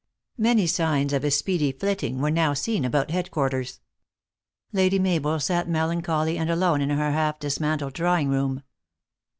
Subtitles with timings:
[0.39, 3.81] Many signs of a speedy flitting were now seen about head quarters.
[4.73, 8.63] Lady Mabel sat melancholy and alone in her half dismantled draw T ing room.